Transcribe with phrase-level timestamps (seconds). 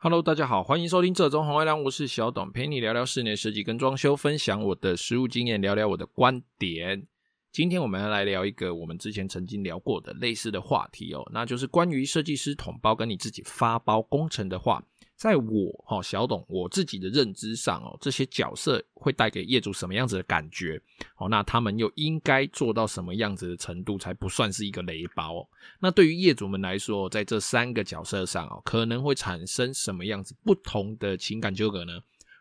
[0.00, 7.04] Hello，大家好，欢迎收听这中红月亮，我是小董，陪你聊聊室内设计跟装修，分享我的实物经验，聊聊我的观点。
[7.50, 14.80] 今天我们要来聊一个我们之前曾经聊过的类似的话题哦，那就是关于设计师统包跟你自己发包工程的话。
[15.18, 20.80] 在我哈小董我自己的认知上哦，这些角色会带给业主什么样子的感觉？
[21.16, 25.44] 哦，那他们又应该做到什么样子的程度才不算是一个雷包？
[25.80, 31.94] 那对于业主们来说，在这三个角色上哦，可能会产生什么样子不同的情感纠葛呢？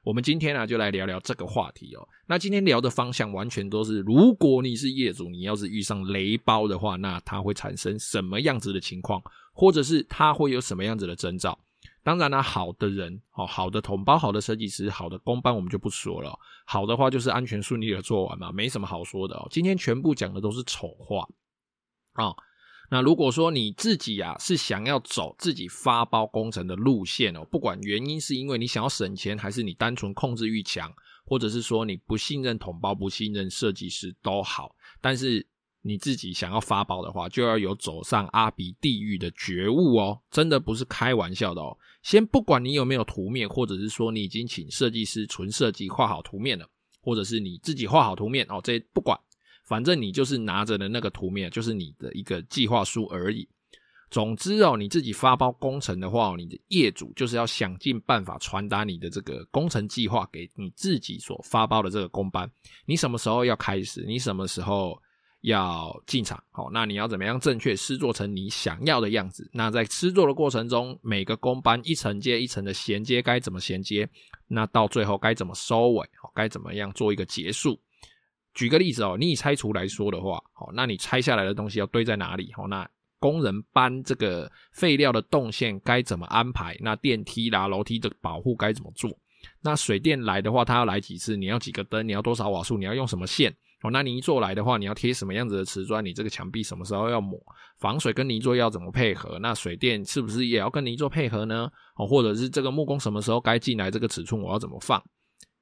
[0.04, 2.08] 我们今天呢就来聊聊这个话题哦。
[2.28, 9.20] 那今天聊的方向完全都是，如果你是业主，你要是遇上雷包的话，那它会产生什么样子的情况，
[9.52, 11.58] 或者是它会有什么样子的征兆？
[12.08, 16.40] 当然了，好的人哦，好的统包，好的设计师，好的工班，我们就不说了。
[16.66, 19.46] 好的话就是安全顺利的做完嘛，没什么好说的。
[19.52, 21.28] 今天全部讲的都是丑话
[22.14, 22.34] 啊。
[22.90, 30.90] 那如果说你自己啊是想要走自己发包工程的路线哦，不管原因是因为你想要省钱，还是你单纯控制欲强，
[31.26, 35.46] 或者是说你不信任统包，不信任设计师都好，但是。
[35.88, 41.78] 你自己想要发包的话，就要有走上阿鼻地狱的觉悟哦，真的不是开玩笑的哦。
[42.04, 46.68] 先不管你有没有图面，或者是说你已经请设计师纯设计画好图面了，
[47.02, 49.18] 或者是你自己画好图面哦，这不管，
[49.66, 53.48] 反正你就是拿着的那个图面，就是你的一个计划书而已。
[54.10, 62.50] 总之哦，你自己发包工程的话，你的业主就是要想尽办法传达你的这个工程计划给你自己所发包的这个工班，
[62.86, 65.02] 你什么时候要开始，你什么时候。
[65.48, 69.50] 要进场，好，那你要怎么样正确施作成你想要的样子？
[69.54, 74.08] 那在施作的过程中，每个工班一层接一层的衔接，该怎么衔接？
[74.48, 76.06] 那到最后该怎么收尾？
[76.22, 77.80] 好，该怎么样做一个结束？
[78.54, 82.52] 举个例子哦，你以拆除来说的话，好，那你拆下来的东西要堆在哪里？
[82.54, 82.86] 好，那
[83.18, 86.76] 工人搬这个废料的动线该怎么安排？
[86.82, 89.18] 那电梯啦、楼梯的保护该怎么做？
[89.62, 91.38] 那水电来的话，它要来几次？
[91.38, 92.06] 你要几个灯？
[92.06, 92.78] 你要多少瓦数？
[92.78, 93.56] 你要用什么线？
[93.84, 96.04] 哦，那泥作来的话，你要贴什么样子的瓷砖？
[96.04, 97.40] 你这个墙壁什么时候要抹？
[97.78, 99.38] 防水跟泥作要怎么配合？
[99.38, 101.70] 那水电是不是也要跟泥作配合呢？
[101.96, 103.92] 哦，或者是这个木工什么时候该进来？
[103.92, 105.00] 这个尺寸我要怎么放？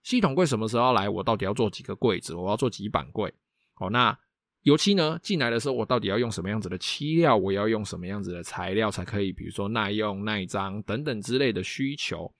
[0.03, 1.09] 系统柜什么时候来？
[1.09, 2.33] 我到底要做几个柜子？
[2.33, 3.33] 我要做几板柜？
[3.79, 4.17] 哦，那
[4.61, 5.19] 油漆呢？
[5.21, 7.35] 进来的时候我到底要用什么样子的漆料？
[7.35, 9.33] 我要用什么样子的材料才可以？
[9.33, 12.33] 比如说耐用、耐脏等等之类的需求，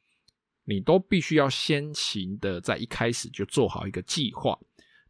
[0.64, 4.58] 你都必须要先行的在一开始就做好一个计划。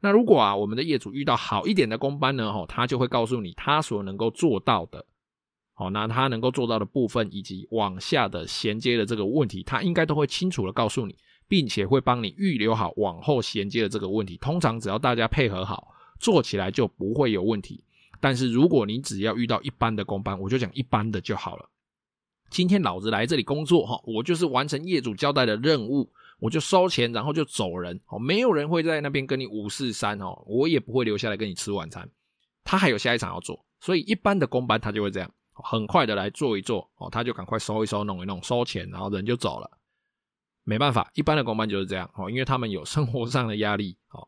[0.05, 5.03] 那如果啊，我们的业主遇到好一点的工班呢，吼，他就会告诉你他所能够做到的，
[5.73, 11.15] 好，那他能够做到的部分以及往下的衔接的这个问题，他应该都会清楚的告诉你，
[11.47, 14.38] 并且会帮你预留好往后衔接的这个问题。
[14.38, 15.88] 通常只要大家配合好，
[16.19, 17.83] 做起来就不会有问题。
[18.19, 21.67] 但是如果你只要遇到一般的工班，我就讲一般的就好了。
[22.51, 26.11] 今天老子来这里工作，哈，我就是完成业主交代的任务。
[26.45, 32.07] 我就收钱，然后就走人哦，没有人会在那边跟你五四三哦，我也不会留下来跟你吃晚餐。
[32.63, 39.67] 他还有下一场要做，所以一般的公班他就会这样，很快的来做一做哦，他就赶快收一收，弄一弄，收钱，然后人就走了。
[40.63, 44.27] 没办法，一般的公班就是这样哦，因为他们有生活上的压力哦。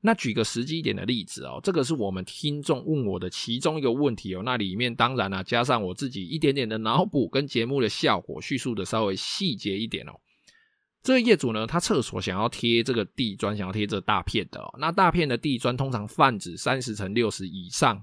[0.00, 10.18] 那举个实际一点的例子哦，这个是我们听众问我的其中一个问题哦，那里面当然啊，加上我自己一点点的脑补跟节目的效果，叙述的稍微细节一点哦。
[11.04, 14.74] 这个业主呢，他厕所想要贴这个地砖，想要贴这大片的哦。
[14.78, 18.02] 那大片的地砖通常泛指三十乘六十以上，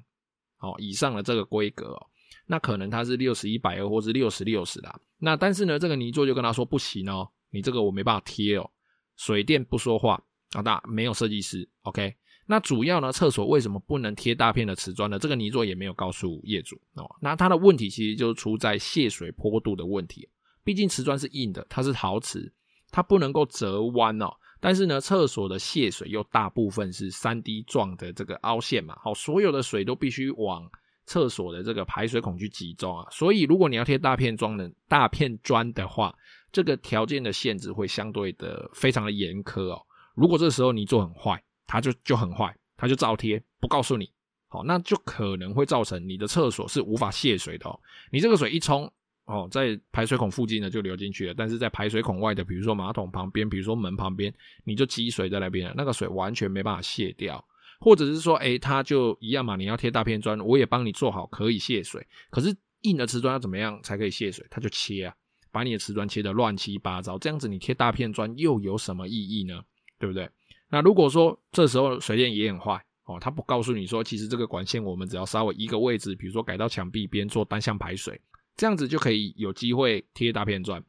[0.60, 2.08] 哦，以上的这个规格哦。
[2.46, 5.00] 那可能他是六十一百二，或是六十六十啦。
[5.18, 8.70] 那但是呢，这个泥作就跟他说不行哦，你这个我没办法贴哦。
[9.18, 12.16] 水电不说话啊，那没有设计师，OK。
[12.46, 15.18] 那主要呢，厕所为什么不能贴大片的瓷砖呢？
[15.18, 17.10] 这个泥作也没有告诉业主哦。
[17.20, 20.30] 那他的问题其实就是出在泄水坡度的问题，
[20.64, 22.54] 毕竟瓷砖是硬的，它是陶瓷。
[22.92, 24.30] 它不能够折弯哦，
[24.60, 30.70] 但是呢，厕所的泄水又大部分是三 D 状的这个凹陷嘛，好，所有的水都必须往
[31.06, 36.14] 厕所的这个排水孔去集中啊，所以如果你要贴大片装的大片砖的话，
[36.52, 39.82] 这个条件的限制会相对的非常的严苛哦。
[40.14, 44.12] 如果这时候你做很坏，它就就很坏，它就照贴不告诉你，
[44.50, 47.80] 好，那就可能会造成你的厕所是无法泄水的哦，
[48.12, 48.92] 你这个水一冲。
[49.26, 54.34] 哦，在排水孔附近呢就流进去了，但是在排水孔外的，比如说马桶旁边，比如说门旁边，
[54.66, 57.44] 你就积水在那边了，那个水完全没办法卸掉，
[57.80, 64.46] 或者是说，诶，它就一样嘛，你要贴大片砖，我也帮你做好可以泄水，可是硬的瓷砖要怎么样才可以泄水？
[64.50, 65.16] 它就切啊，
[65.52, 69.62] 把你的瓷砖切得乱七八糟，这样子你贴大片砖又有什么意义呢？
[69.98, 70.30] 对不对？
[70.70, 78.20] 那如果说这时候水电也很坏哦，他不告诉你说，其实这个管线我们只要稍微一个位置，比如说改到墙壁边做单向排水。
[78.62, 80.80] 这样子就可以有机会贴大片砖，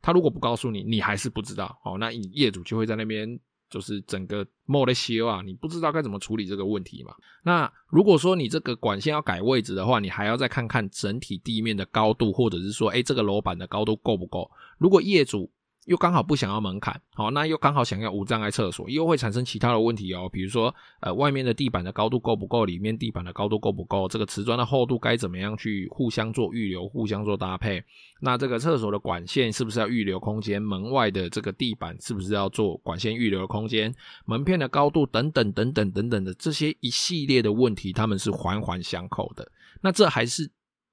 [0.00, 3.38] 他如果不告诉你，你还是不知道哦，那你业主就会在那边
[3.70, 7.14] 就是整个莫得修啊，你不知道该怎么处理这个问题嘛。
[7.44, 14.50] 那如果说你这个管线要改位置的话，你还要再看看整体地面的高度，或者是说，诶，这个楼板的高度够不够？
[14.76, 15.48] 如果业主
[15.86, 20.28] 又刚好不想要门槛，好，那又刚好想要无障碍厕所，又会产生其他的问题哦。
[20.32, 27.82] 比如说，呃，外面的地板的高度够不够，里面地板的高度够不够，这个瓷砖的厚度该怎么样去互相做预留、互相做搭配？
[28.20, 30.62] 那这个厕所的管线是不是要预留空间？
[30.62, 33.92] 门外的这个地板是不是要做管线预留的空间？
[34.24, 39.50] 门片的高度等等等等等等的这些一系列的问题，他们是环环相扣的。
[39.80, 40.48] 那这还是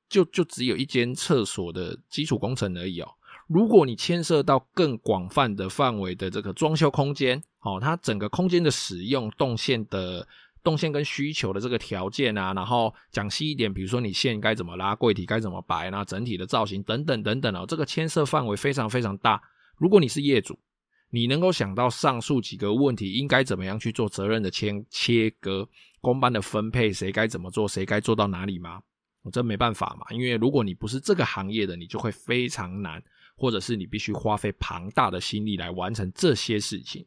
[0.10, 3.08] 就就只有一间厕所的基础工程而已哦。
[3.50, 10.28] 如果你牵涉到更广泛的范围的这个装修空间，哦，它整个空间的使用、动线的
[10.64, 19.42] 动线跟需求的这个条件啊，然后讲细一点，比如说你线该怎么拉，柜体该怎么摆，那整体的造型等等等等哦，这个牵涉范围非常非常大。
[19.78, 20.56] 如果你是业主，
[21.10, 25.68] 你能够想到上述几个问题应该怎么样去做责任的切切割、
[26.02, 28.80] 工班的分配，谁该怎么做，谁该做到哪里吗？
[29.24, 33.04] 我真没办法嘛，因为如果你不是这个行业的，你就会非常难。
[33.40, 37.06] 或者是你必须花费庞大的心力来完成这些事情，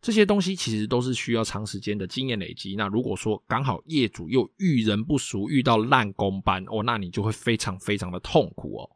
[0.00, 2.76] 这些东西其实都是需要长时间的经验累积。
[2.76, 8.88] 那如果说刚好业主又遇人不熟，遇到烂工班哦，那你就会非常非常的痛苦哦。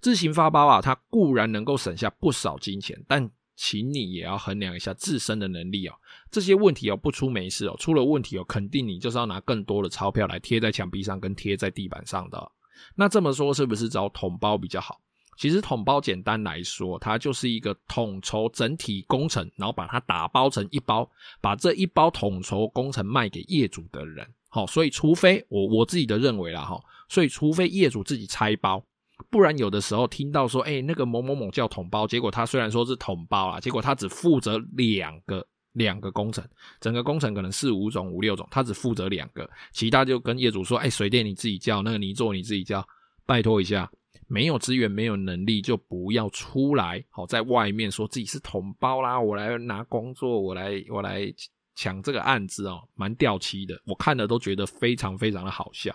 [0.00, 5.94] 自行发包啊，它固然能够省下不少金钱，但请你也要衡量一下自身的能力哦。
[6.30, 12.52] 这些问题哦，不出没事哦，出了问题哦，肯定你就是要拿更多的钞票来贴在墙壁上跟贴在地板上的。
[12.94, 15.00] 那这么说是不是找统包比较好？
[15.36, 21.08] 其实统包简单来说，它就是一个统筹整体工程，然后把它打包成一包，
[21.40, 24.26] 把这一包统筹工程卖给业主的人。
[24.48, 28.80] 好，所以除非我我自己的认为啦，哈，所以除非业主自己拆包，
[29.28, 36.46] 不然有的时候听到说，哎，那个某某某叫统包，结果他虽然说是统包啦，结果他只负责两个两个工程，
[36.80, 42.86] 整个工程可能四五种五六种，他只负责两个，其他就跟业主说，哎，水电你自己叫，那个泥作你自己叫，
[43.26, 43.90] 拜托一下。
[44.26, 47.04] 没有资源、没有能力，就不要出来。
[47.10, 51.32] 好，在外面说自己是同胞啦，我来拿工作，我来我来
[51.74, 53.80] 抢这个案子哦，蛮掉漆的。
[53.86, 55.94] 我看了都觉得非常非常的好笑。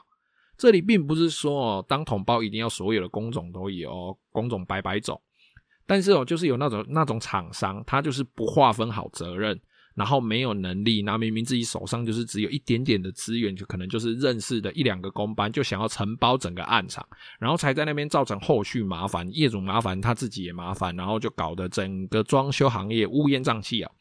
[0.57, 5.19] 这里并不是说哦，当同胞一定要所有的工种都有，工种百百种。
[5.88, 9.60] 但是哦，就是有那种那种厂商，他就是不划分好责任。
[10.00, 17.06] 然后没有能力，那明明自己手上就是只有一点点的资源，就可能就是认识的一两个工班，就想要承包整个案场，
[17.38, 23.92] 然后才在那边造成后续麻烦，业主麻烦，他自己也麻烦，然后就搞得整个装修行业乌烟瘴气啊。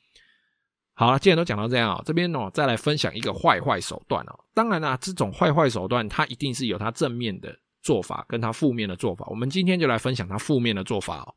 [0.94, 4.38] 好了，既然都讲到这样啊，这边哦再来分享一个坏坏手段哦。
[4.54, 7.52] 当然啦，这种坏坏手段它一定是有它正面的
[7.82, 9.26] 做法，跟它负面的做法。
[9.28, 11.34] 我们今天就来分享它负面的做法哦。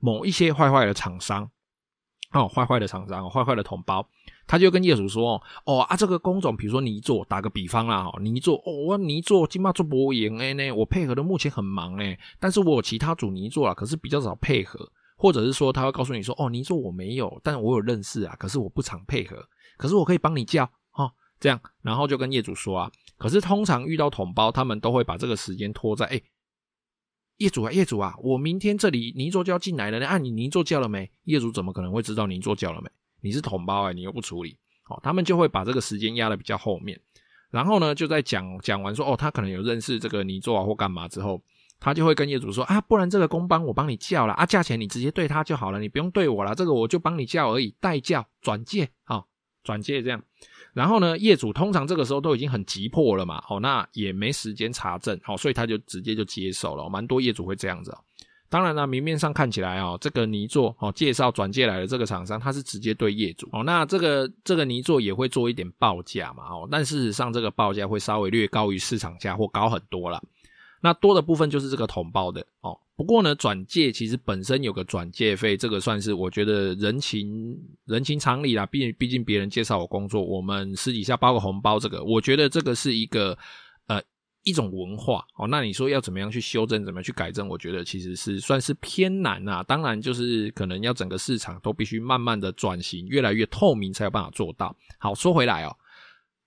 [0.00, 1.46] 某一些坏坏的厂商。
[2.32, 4.06] 哦，坏坏的厂商，坏坏的统包，
[4.46, 14.78] 他就跟业主说：“哦啊，这个工种，比如说泥作，打个比方啦，哦，泥作，哦，我泥作今嘛做不赢哎呢，我配合的目前很忙哎，但是我有其他组泥作啊，可是比较少配合，
[15.16, 19.42] 或者是说他会告诉你说，哦，泥作我没有，但我有认识啊，可是我不常配合，
[19.78, 21.10] 可是我可以帮你叫，哦，
[21.40, 26.20] 这样，然后就跟业主说啊，可是通常遇到统包，他们都会把这个时间拖在哎。”
[27.38, 31.10] 业主啊，业主啊，我明天这里泥作就要进来了，那你泥作叫了没？
[31.24, 32.90] 业主怎么可能会知道泥作叫了没？
[33.20, 34.56] 你是同胞哎，你又不处理，
[34.88, 37.00] 哦，他们就会把这个时间压得比较后面，
[37.50, 41.42] 然后呢，就在讲讲完说，哦，他可能有认识这个泥作啊或干嘛之后，
[41.78, 49.24] 他就会跟业主说啊，不然这个工班我帮你叫了啊，价钱你直接对他就好了，你不用对我了，这个我就帮你叫而已，代叫转介啊，
[49.62, 50.20] 转介这样。
[50.78, 57.98] 然后呢，业主通常这个时候都已经很急迫了嘛，哦，那也没时间查证，好，所以他就直接就接受了，蛮多业主会这样子哦。
[58.48, 70.22] 当然了，明面上看起来哦，这个泥作哦介绍转介来的这个厂商，他是直接对业主哦，那这个这个泥作也会做一点报价嘛，哦，但事实上这个报价会稍微略高于市场价或高很多啦。
[70.80, 72.78] 那多的部分就是这个统包的哦。
[72.98, 78.66] 不过呢，转介其实本身有个转介费，这个算是我觉得人情人情常理啦。
[78.66, 83.38] 毕毕竟别人介绍我工作，我们私底下包个红包，这个我觉得这个是一个
[83.86, 84.02] 呃
[84.42, 85.46] 一种文化哦。
[85.46, 87.46] 那你说要怎么样去修正，怎么样去改正？
[87.46, 89.62] 我觉得其实是算是偏难啊。
[89.62, 94.74] 当然，就是可能要整个市场都必须慢慢的转型，越来越透明，才有办法做到。
[94.98, 95.76] 好，说回来哦。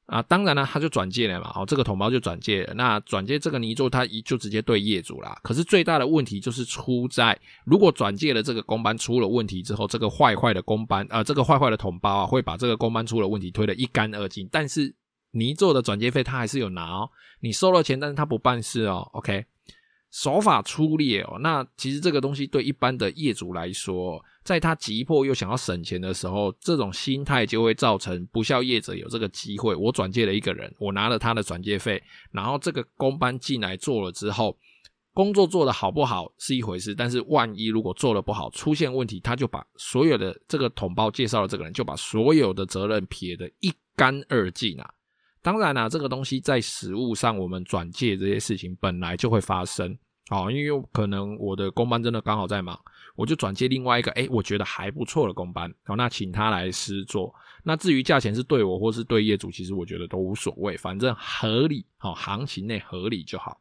[0.07, 2.73] 啊，当然了，他就转借了嘛，哦，这个同胞就转借了。
[2.73, 5.39] 那转借这个泥作，他一就直接对业主啦。
[5.41, 14.49] 可是最大的问题就是出在，如果转借了这个工班出了问题之后，这个坏坏的工班，呃，这个坏坏的同胞啊，会把这个工班出了问题推得一干二净。
[14.51, 14.93] 但是
[15.31, 19.45] 泥作的转接费他还是有拿哦，你收了钱，但是他不办事哦，OK。
[20.11, 29.73] 手法粗劣哦，那其实这个东西对一般的业主来说，在他急迫又想要省钱的时候，这种心态就会造成不肖业者有这个机会。
[29.73, 34.57] 我转介了一个人，我拿了他的转介费，然后这个工班进来做了之后，
[35.13, 44.93] 工作做得好不好是一回事，但是万一如果做得不好，出现问题，他就把所有的这个统包介绍的这个人就把所有的责任撇得一干二净啊。
[45.41, 49.97] 当然啦、啊，这个东西在实务上，我们转介这些事情本来就会发生。
[50.29, 52.79] 好，因为可能我的工班真的刚好在忙，
[53.15, 57.33] 我就转介另外一个，诶，我觉得还不错的工班，好，那请他来施做。
[57.63, 63.59] 那至于价钱是对我或是对业主，其实我觉得都无所谓，反正合理，好，行情内合理就好。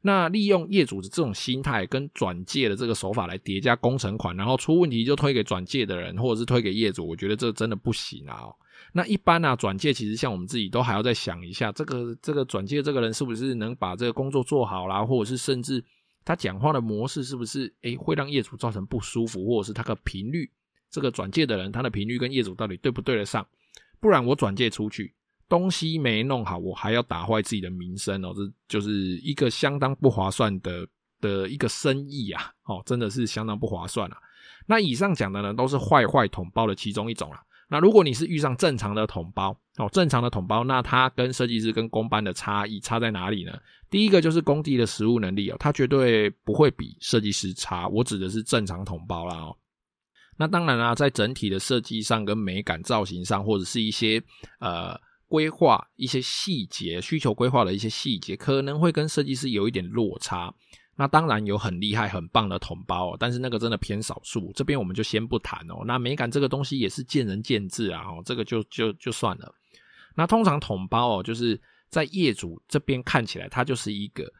[0.00, 8.46] 那利用业主的这种心态跟转介的这个手法来叠加工程款，然后出问题就推给转介的人，或者是推给业主，我觉得这真的不行啊。
[8.92, 15.84] 那一般啊，转介其实像我们自己都还要再想一下，这个这个转介这个人是不是能把这个工作做好啦，或者是甚至
[16.24, 20.50] 他讲话的模式是不是诶、会让业主造成不舒服，或者是他的频率，
[20.90, 23.46] 这个转介的人他的频率跟业主到底对不对得上？
[24.00, 25.14] 不然我转介出去
[25.48, 30.86] 东西没弄好，我还要打坏自己的名声哦，这就是一个相当不划算的
[31.20, 34.16] 的一个生意啊，哦，真的是相当不划算啊。
[34.66, 37.42] 那以上讲的呢，都是坏坏统包的其中一种啦。
[37.72, 43.58] 那如果你是遇上正常的统包哦，正常的统包，那它跟设计师跟工班的差异差在哪里呢？
[43.88, 47.88] 第一个就是工地的实务能力哦，它绝对不会比设计师差。
[47.88, 49.56] 我指的是正常统包啦哦。
[50.36, 54.22] 那当然啦，在整体的设计上跟美感造型上，或者是一些
[54.60, 54.94] 呃
[55.26, 60.52] 规划一些细节需求规划的一些细节，可能会跟设计师有一点落差。
[60.94, 64.52] 那当然有很厉害、很棒的统包，但是那个真的偏少数。
[64.54, 65.82] 这边我们就先不谈哦。
[65.86, 69.54] 那美感这个东西也是见仁见智啊，哦，这个就就就算了。
[70.14, 71.58] 那通常统包哦，就是
[71.88, 74.30] 在业主这边看起来，它就是一个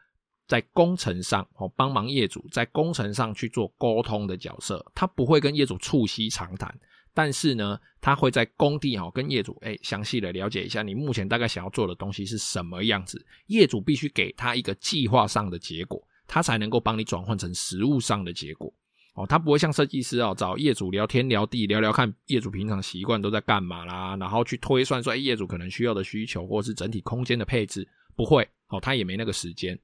[0.47, 6.71] 在工程上哦帮忙业主在工程上去做沟通的角色，他不会跟业主促膝长谈，
[7.15, 15.99] 但是呢，他会在工地哦跟业主诶详细的了解一下你目前大概想要做的东西是什么样子，业主必须给他一个计划上的结果。
[16.33, 18.73] 他才能够帮你转换成实物上的结果。
[19.13, 29.79] 哦，他不会像设计师哦，找业主聊天聊地，聊聊看业主平常习惯都在干嘛啦，然后去推算说，哎，业主可能需要的需求或者是整体空间的配置，不会哦，他也没那个时间，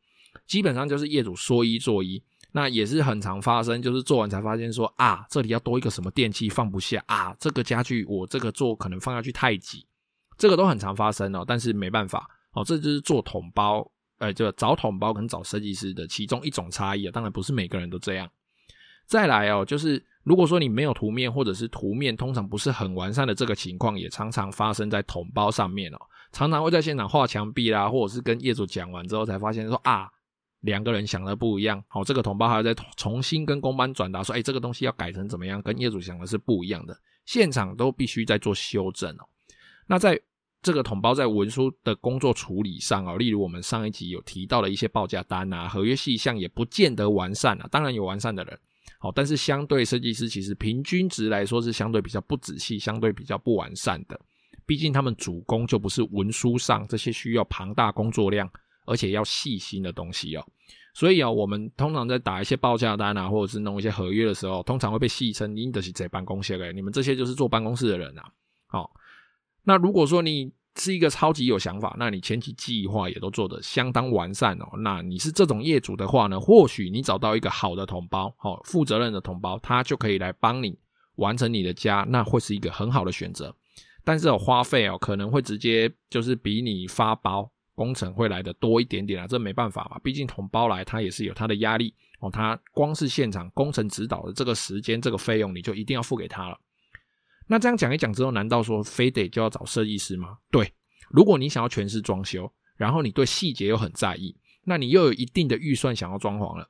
[0.47, 2.19] 基本上就是业主说一做一，
[2.51, 9.85] 那也是很常发生，就是做完才发现说啊，这里要多一个什么电器放不下啊，这个家具我这个做可能放下去太挤，
[10.39, 12.27] 这个都很常发生哦，但是没办法。
[12.53, 13.87] 哦，这就是做统包。
[14.19, 18.29] 呃，就找统包跟找设计师的其中一种差异啊，当然不是每个人都这样。
[19.05, 25.97] 再来哦，就是如果说你没有图面，或者是图面通常不是很完善的这个情况，也常常发生在统包上面哦。
[26.31, 30.07] 常常会在现场画墙壁啦，或者是跟业主讲完之后才发现说啊，
[30.59, 31.83] 两个人想的不一样。
[31.87, 36.95] 好，这个统包还要再重新跟工班转达说，哎，这个东西要改成怎么样，跟业主想的是不一样的，
[37.25, 39.25] 现场都必须再做修正哦。
[39.87, 40.19] 那在
[40.61, 47.67] 这个统包在文书的工作处理上啊，例如我们上一集有提到的一些报价单啊、合约细项也不见得完善啊。
[47.71, 48.59] 当然有完善的人，
[48.99, 54.19] 好，但是相对设计师其实平均值来说是相对比较不仔细、相对比较不完善的。
[54.65, 58.47] 毕竟他们主攻就不是文书上这些需要庞大工作量
[58.85, 60.45] 而且要细心的东西哦。
[60.93, 68.25] 所以啊，我们通常在打一些报价单啊，或者是弄一些合约的时候，通常会被戏称“你的是在办公室的，你们这些就是坐办公室的人啊。”
[68.67, 68.91] 好。
[69.69, 74.65] 那如果说你是一个超级有想法，那你前期计划也都做得相当完善哦。
[74.79, 80.75] 那你是这种业主的话呢，或许你找到一个好的同胞，好负责任的同胞，他就可以来帮你
[81.17, 83.55] 完成你的家，那会是一个很好的选择。
[84.03, 92.31] 但是有花费哦，可能会直接就是比你发包工程会来的多一点点啊，这没办法嘛，毕竟同胞来他也是有他的压力哦。
[92.31, 96.57] 他光是现场工程指导的这个时间、这个费用，你就一定要付给他了。
[97.51, 100.37] 那这样讲一讲之后，难道说非得就要找设计师吗？
[100.51, 100.71] 对，
[101.09, 106.69] 如果你想要全室装修，然后你对细节又很在意，那你又有一定的预算想要装潢了，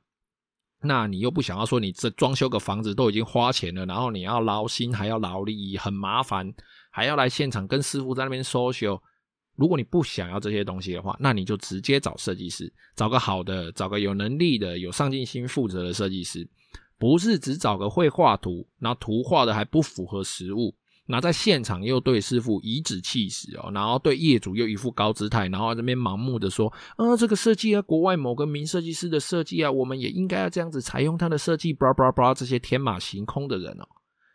[0.80, 6.50] 那你又不想要说你这装修个房子都已经花钱了，然后你要劳心还要劳力，很麻烦，
[6.90, 8.98] 还要来现场跟师傅在那边收修。
[9.56, 16.48] 如果你不想要这些东西的话，那你就直接找设计师，找个好的，找个有能力的、有上进心、负责的设计师。
[17.00, 20.74] 不是只找个会画图，然后图画的还不符合实物，
[21.06, 33.88] 那在现场又对师傅颐指气使哦，然后对业主又一副高姿态，然后这边盲目的说，啊，这个设计啊，国外某个名设计师的设计啊，我们也应该要这样子采用他的设计，叭叭叭，这些天马行空的人哦，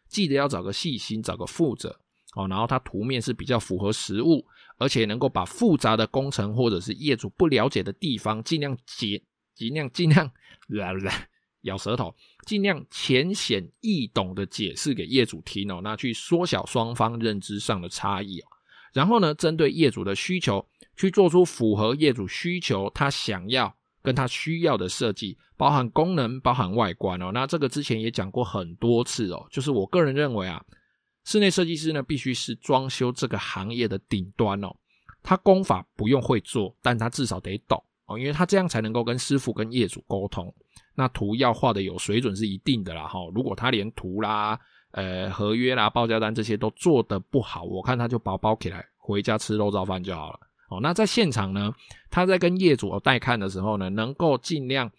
[0.09, 1.95] 记得要找个细心，找个负责
[2.35, 4.43] 哦，然后他图面是比较符合实物，
[4.79, 9.21] 而且能够把复杂的工程或者是业主不了解的地方尽量简
[9.53, 10.29] 尽量尽量
[10.67, 11.27] 来 来
[11.61, 12.13] 咬舌头，
[12.45, 18.47] 尽量浅显易懂的解释给业主听哦，那去缩小双方认知上的差异哦。
[18.93, 27.31] 然后呢，针对业主的需求，去做出符合业主需求他想要跟他需要的设计，包含功能，包含外观哦。
[27.33, 30.63] 那这个之前也讲过很多次哦，就是我个人认为啊，
[31.25, 34.73] 室内设计师呢，必须是装修这个行业的顶端哦。
[35.23, 40.53] 他功法不用会做，但他至少得懂哦，因为他这样才能够跟师傅、跟业主沟通。
[40.95, 43.19] 那图要画的有水准是一定的啦，哈。
[43.35, 44.59] 如果他连图啦、
[44.91, 50.39] 呃合约啦、报价单这些都做得不好，我看他就包包起来回家吃肉燥饭就好了。
[50.69, 51.71] 哦，那在现场呢，
[52.09, 54.91] 他在跟业主带看的时候呢，能够尽量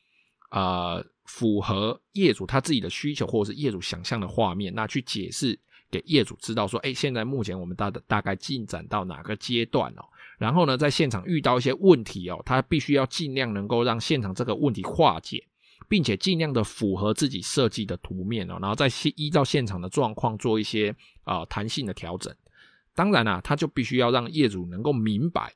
[0.51, 5.59] 呃符合业主他自己的需求或者是业主想象的画面，那去解释
[5.91, 10.05] 给业主知道说，哎，现在目前我们大的大概进展到哪个阶段哦。
[10.39, 15.43] 然后呢，在现场遇到一些问题哦，他必须要尽量能够让现场这个问题化解，
[15.89, 22.35] 并且尽量的符合自己设计的图面哦，然后再依照现场的状况做一些啊、弹性的调整。
[22.95, 25.53] 当然啊，他就必须要让业主能够明白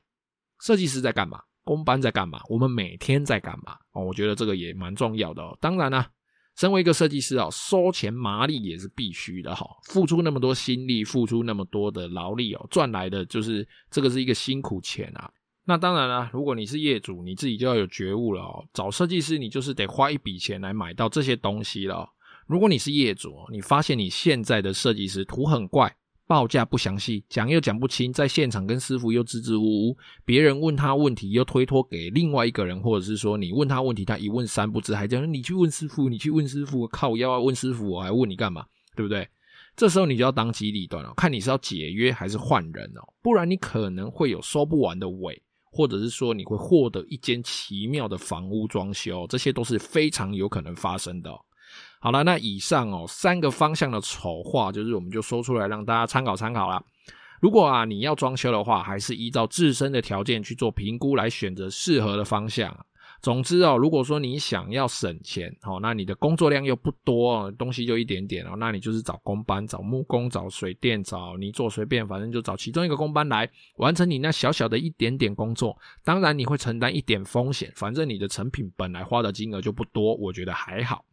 [0.59, 4.05] 设计师在干嘛，工班在干嘛，我们每天在干嘛哦。
[4.05, 5.57] 我觉得这个也蛮重要的哦。
[5.59, 6.09] 当然啊。
[6.57, 9.65] 身为一个设计师啊，收钱麻利也是必须的哈。
[9.85, 15.31] 付出那么多心力，付出那么多的劳力哦，赚来的就是这个是一个辛苦钱啊。
[15.63, 18.65] 那当然啦，如果你是业主，你自己就要有觉悟了哦。
[18.73, 22.09] 找设计师，你就是得花一笔钱来买到这些东西了。
[22.47, 25.95] 如果你是业主，你发现你现在的设计师图很怪。
[26.27, 38.65] 报价不详细，讲又讲不清，在现场跟师傅又支支吾吾，别人问他问题又推脱给另外一个人，或者是说你问他问题，他一问三不知，还讲你去问师傅，你去问师傅，靠腰啊，问师傅，我还问你干嘛？
[38.95, 39.27] 对不对？
[39.75, 51.31] 这时候你就要当机立断了，看你是要解约还是换人哦，不然你可能会有收不完的尾，或者是说你会获得一间奇妙的房屋装修，这些都是非常有可能发生的。
[51.99, 56.83] 好了，那以上哦三个方向的丑话，就是我们就说出来让大家参考参考啦。
[57.39, 62.85] 如果啊你要装修的话，还是依照自身的条件去做评估，来选择适合的方向。
[63.21, 75.77] 总之哦，如果说你想要省钱，哦，那你的工作量又不多，东西就一点点哦，那你就是找工班，找木工，找水电，找你做随便，反正就找其中一个工班来完成你那小小的一点点工作。
[76.03, 81.05] 当然你会承担一点风险，反正你的成品本来花的金额就不多，我觉得还好。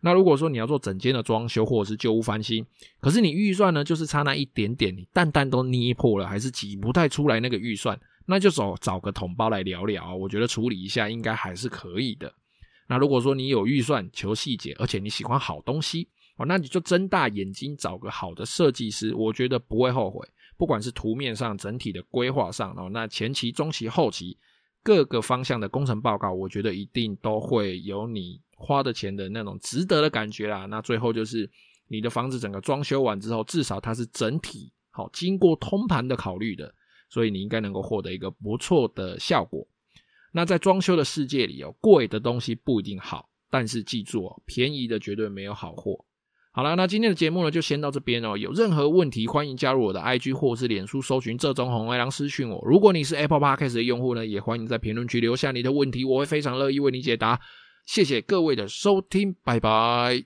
[0.00, 2.66] 那如果说你要做整间的装修或者是旧屋翻新，
[3.00, 12.32] 可是你预算呢，就是差那一点点，你蛋蛋都捏破了，还是挤不太出来那个预算，那就找找个统包来聊聊，我觉得处理一下应该还是可以的。
[12.86, 20.26] 那如果说你有预算求细节，而且你喜欢好东西哦，那你就睁大眼睛找个好的设计师，我觉得不会后悔。
[20.56, 24.36] 不管是图面上整体的规划上哦，那前期、中期、后期
[24.82, 28.40] 各个方向的工程报告，我觉得一定都会有你。
[28.56, 31.50] 花的钱的那种值得的感觉啦，那最后就是
[31.88, 36.72] 你的房子整个装修完之后，至少它是整体好经过通盘的考虑的，
[37.08, 39.66] 所以你应该能够获得一个不错的效果。
[40.32, 46.04] 那在装修的世界里哦，贵的东西不一定好，但是记住哦，便宜的绝对没有好货。
[46.50, 48.36] 好了，那今天的节目呢就先到这边哦。
[48.36, 52.64] 有任何问题，欢迎加入我的 IG 或是脸书搜寻这种红外狼私讯我。
[52.64, 57.40] 如果你是 Apple Podcast 的用户呢，也欢迎在评论区留下你的问题，我会非常乐意为你解答。
[57.86, 60.22] 谢谢各位的收听，拜拜。